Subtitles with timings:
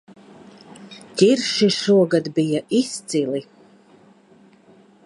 [1.21, 3.45] Ķirši šogad bija izcili